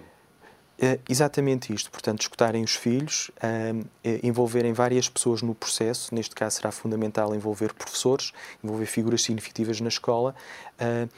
É 0.79 0.99
exatamente 1.09 1.73
isto, 1.73 1.89
portanto, 1.89 2.21
escutarem 2.21 2.63
os 2.63 2.75
filhos, 2.75 3.31
um, 3.73 3.83
envolverem 4.21 4.73
várias 4.73 5.09
pessoas 5.09 5.41
no 5.41 5.55
processo, 5.55 6.13
neste 6.13 6.35
caso 6.35 6.57
será 6.57 6.71
fundamental 6.71 7.33
envolver 7.33 7.73
professores, 7.73 8.31
envolver 8.63 8.85
figuras 8.85 9.23
significativas 9.23 9.81
na 9.81 9.87
escola 9.87 10.35
uh, 10.79 11.09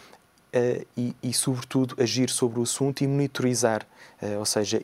e, 0.95 1.13
e, 1.21 1.33
sobretudo, 1.33 2.01
agir 2.01 2.29
sobre 2.29 2.59
o 2.59 2.63
assunto 2.63 3.03
e 3.03 3.07
monitorizar, 3.07 3.85
ou 4.39 4.45
seja, 4.45 4.81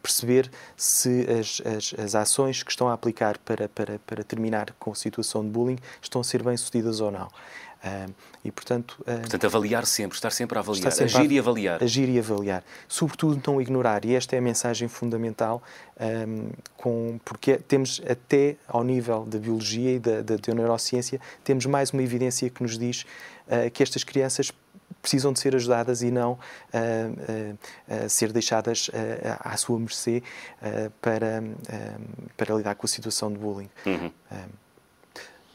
perceber 0.00 0.48
se 0.76 1.26
as, 1.28 1.60
as, 1.66 1.94
as, 1.98 2.14
ações 2.14 2.62
que 2.62 2.70
estão 2.70 2.88
a 2.88 2.92
aplicar 2.92 3.36
para, 3.38 3.68
para, 3.68 3.98
para 3.98 4.22
terminar 4.22 4.72
com 4.78 4.92
a 4.92 4.94
situação 4.94 5.42
de 5.42 5.50
bullying 5.50 5.78
estão 6.00 6.20
a 6.20 6.24
ser 6.24 6.44
bem-sucedidas 6.44 7.00
ou 7.00 7.10
não. 7.10 7.28
Uh, 7.78 8.12
e, 8.44 8.50
portanto, 8.50 8.96
uh, 9.02 9.20
portanto, 9.20 9.44
avaliar 9.44 9.86
sempre, 9.86 10.16
estar 10.16 10.30
sempre 10.30 10.58
a 10.58 10.60
avaliar, 10.60 10.90
sempre 10.90 11.04
agir 11.04 11.30
a, 11.30 11.32
e 11.32 11.38
avaliar. 11.38 11.82
Agir 11.82 12.08
e 12.08 12.18
avaliar. 12.18 12.64
Sobretudo, 12.88 13.40
não 13.46 13.60
ignorar, 13.60 14.04
e 14.04 14.14
esta 14.14 14.34
é 14.34 14.40
a 14.40 14.42
mensagem 14.42 14.88
fundamental, 14.88 15.62
com, 16.76 17.20
porque 17.24 17.56
temos 17.56 18.00
até 18.08 18.56
ao 18.66 18.82
nível 18.82 19.24
da 19.24 19.38
biologia 19.38 19.92
e 19.94 19.98
da, 19.98 20.22
da, 20.22 20.36
da 20.36 20.54
neurociência, 20.54 21.20
temos 21.44 21.66
mais 21.66 21.90
uma 21.90 22.02
evidência 22.02 22.48
que 22.50 22.62
nos 22.62 22.78
diz 22.78 23.04
uh, 23.46 23.70
que 23.72 23.82
estas 23.82 24.04
crianças 24.04 24.52
precisam 25.00 25.32
de 25.32 25.38
ser 25.38 25.54
ajudadas 25.54 26.02
e 26.02 26.10
não 26.10 26.32
uh, 26.32 26.38
uh, 27.94 28.08
ser 28.08 28.32
deixadas 28.32 28.90
à 29.40 29.56
sua 29.56 29.78
mercê 29.78 30.22
para, 31.00 31.42
para 32.36 32.54
lidar 32.54 32.74
com 32.74 32.86
a 32.86 32.88
situação 32.88 33.32
de 33.32 33.38
bullying. 33.38 33.70
Uhum. 33.86 34.10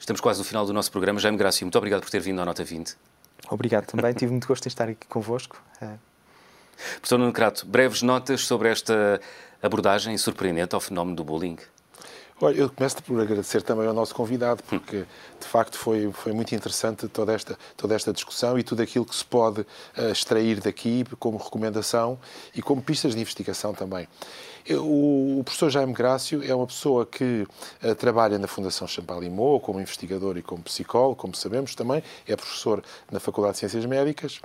Estamos 0.03 0.19
quase 0.19 0.39
no 0.39 0.43
final 0.43 0.65
do 0.65 0.74
nosso 0.74 0.91
programa. 0.91 1.17
Jaime 1.17 1.38
Graça, 1.38 1.63
muito 1.63 1.77
obrigado 1.77 2.01
por 2.01 2.10
ter 2.10 2.19
vindo 2.19 2.41
à 2.41 2.43
Nota 2.43 2.62
20. 2.62 2.98
Obrigado 3.50 3.86
também. 3.86 4.13
Tive 4.13 4.31
muito 4.31 4.45
gosto 4.45 4.65
em 4.65 4.67
estar 4.67 4.89
aqui 4.89 5.07
convosco. 5.07 5.63
É. 5.81 5.93
Professor 6.95 7.17
Nuno 7.17 7.31
Crato, 7.31 7.65
breves 7.65 8.01
notas 8.01 8.41
sobre 8.41 8.67
esta 8.67 9.22
abordagem 9.62 10.17
surpreendente 10.17 10.75
ao 10.75 10.81
fenómeno 10.81 11.15
do 11.15 11.24
bullying. 11.24 11.55
Olha, 12.41 12.57
eu 12.57 12.69
começo 12.69 13.01
por 13.01 13.22
agradecer 13.22 13.62
também 13.62 13.88
ao 13.88 13.93
nosso 13.93 14.13
convidado, 14.13 14.62
porque 14.63 15.05
de 15.39 15.48
facto 15.48 15.77
foi, 15.77 16.12
foi 16.12 16.33
muito 16.33 16.53
interessante 16.53 17.07
toda 17.07 17.31
esta, 17.31 17.57
toda 17.77 17.95
esta 17.95 18.12
discussão 18.12 18.60
e 18.60 18.63
tudo 18.63 18.81
aquilo 18.81 19.05
que 19.05 19.15
se 19.15 19.24
pode 19.24 19.62
uh, 19.62 20.12
extrair 20.12 20.60
daqui 20.60 21.05
como 21.17 21.38
recomendação 21.38 22.19
e 22.53 22.62
como 22.62 22.81
pistas 22.81 23.15
de 23.15 23.22
investigação 23.22 23.74
também. 23.74 24.05
O 24.72 25.41
professor 25.43 25.70
Jaime 25.70 25.91
Grácio 25.91 26.41
é 26.41 26.55
uma 26.55 26.65
pessoa 26.65 27.05
que 27.05 27.46
uh, 27.84 27.96
trabalha 27.96 28.39
na 28.39 28.48
Fundação 28.48 28.88
Champalimau 28.88 29.60
como 29.60 29.82
investigador 29.82 30.38
e 30.38 30.41
como 30.41 30.63
psicólogo, 30.63 31.17
como 31.17 31.36
sabemos 31.36 31.75
também, 31.75 32.01
é 32.25 32.34
professor 32.34 32.82
na 33.12 33.20
Faculdade 33.20 33.55
de 33.55 33.60
Ciências 33.60 33.86
Médicas 33.86 34.39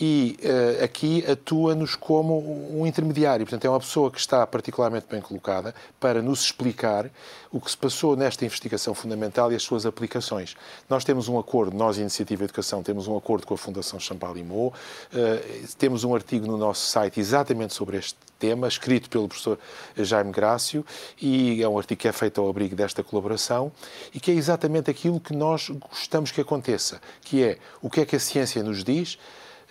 e 0.00 0.38
uh, 0.44 0.84
aqui 0.84 1.24
atua-nos 1.28 1.96
como 1.96 2.38
um 2.72 2.86
intermediário. 2.86 3.44
Portanto, 3.44 3.64
é 3.64 3.70
uma 3.70 3.80
pessoa 3.80 4.12
que 4.12 4.18
está 4.20 4.46
particularmente 4.46 5.06
bem 5.10 5.20
colocada 5.20 5.74
para 5.98 6.22
nos 6.22 6.42
explicar 6.42 7.10
o 7.50 7.60
que 7.60 7.68
se 7.68 7.76
passou 7.76 8.14
nesta 8.14 8.44
investigação 8.44 8.94
fundamental 8.94 9.50
e 9.50 9.56
as 9.56 9.62
suas 9.64 9.84
aplicações. 9.84 10.56
Nós 10.88 11.02
temos 11.02 11.26
um 11.26 11.36
acordo, 11.36 11.76
nós, 11.76 11.98
Iniciativa 11.98 12.44
Educação, 12.44 12.80
temos 12.80 13.08
um 13.08 13.16
acordo 13.16 13.44
com 13.44 13.54
a 13.54 13.58
Fundação 13.58 13.98
Champalimau, 13.98 14.68
uh, 14.68 15.66
temos 15.78 16.04
um 16.04 16.14
artigo 16.14 16.46
no 16.46 16.56
nosso 16.56 16.86
site 16.86 17.18
exatamente 17.18 17.74
sobre 17.74 17.96
este 17.96 18.16
tema, 18.44 18.68
escrito 18.68 19.08
pelo 19.08 19.26
professor 19.26 19.58
Jaime 19.96 20.30
Grácio, 20.30 20.84
e 21.20 21.62
é 21.62 21.68
um 21.68 21.78
artigo 21.78 22.02
que 22.02 22.08
é 22.08 22.12
feito 22.12 22.40
ao 22.42 22.50
abrigo 22.50 22.76
desta 22.76 23.02
colaboração 23.02 23.72
e 24.12 24.20
que 24.20 24.30
é 24.30 24.34
exatamente 24.34 24.90
aquilo 24.90 25.18
que 25.18 25.34
nós 25.34 25.70
gostamos 25.70 26.30
que 26.30 26.42
aconteça, 26.42 27.00
que 27.22 27.42
é 27.42 27.58
o 27.80 27.88
que 27.88 28.00
é 28.02 28.04
que 28.04 28.16
a 28.16 28.20
ciência 28.20 28.62
nos 28.62 28.84
diz, 28.84 29.18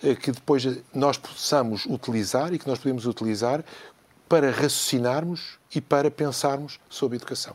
eh, 0.02 0.16
que 0.16 0.32
depois 0.32 0.66
nós 0.92 1.16
possamos 1.16 1.86
utilizar 1.86 2.52
e 2.52 2.58
que 2.58 2.66
nós 2.66 2.78
podemos 2.78 3.06
utilizar 3.06 3.64
para 4.28 4.50
raciocinarmos 4.50 5.58
e 5.72 5.80
para 5.80 6.10
pensarmos 6.10 6.80
sobre 6.88 7.16
educação. 7.16 7.54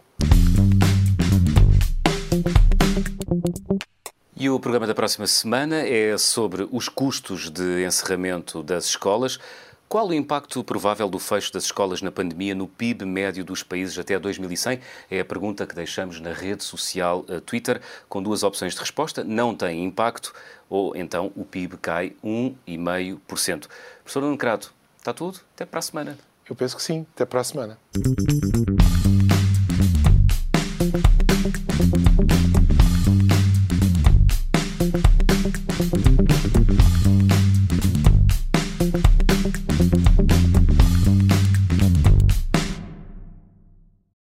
E 4.38 4.50
o 4.50 4.58
programa 4.58 4.88
da 4.88 4.96
próxima 4.96 5.28
semana 5.28 5.82
é 5.86 6.18
sobre 6.18 6.66
os 6.72 6.88
custos 6.88 7.50
de 7.50 7.86
encerramento 7.86 8.64
das 8.64 8.86
escolas. 8.86 9.38
Qual 9.90 10.08
o 10.08 10.14
impacto 10.14 10.64
provável 10.64 11.10
do 11.10 11.18
fecho 11.18 11.52
das 11.52 11.64
escolas 11.64 12.00
na 12.00 12.12
pandemia 12.12 12.54
no 12.54 12.68
PIB 12.68 13.06
médio 13.06 13.44
dos 13.44 13.64
países 13.64 13.98
até 13.98 14.20
2100? 14.20 14.80
É 15.10 15.20
a 15.20 15.26
pergunta 15.26 15.66
que 15.66 15.74
deixamos 15.74 16.20
na 16.20 16.32
rede 16.32 16.64
social 16.64 17.26
eh, 17.28 17.40
Twitter, 17.40 17.82
com 18.08 18.22
duas 18.22 18.44
opções 18.44 18.76
de 18.76 18.80
resposta: 18.80 19.24
não 19.24 19.56
tem 19.56 19.84
impacto 19.84 20.32
ou 20.70 20.96
então 20.96 21.32
o 21.36 21.44
PIB 21.44 21.78
cai 21.78 22.14
1,5%. 22.24 23.66
Professor 24.04 24.22
Nuno 24.22 24.38
está 25.00 25.12
tudo? 25.12 25.40
Até 25.56 25.66
para 25.66 25.80
a 25.80 25.82
semana. 25.82 26.20
Eu 26.48 26.56
penso 26.56 26.78
que 26.78 26.84
sim. 26.84 27.08
Até 27.16 27.26
para 27.26 27.42
a 27.42 27.44
semana. 27.44 27.80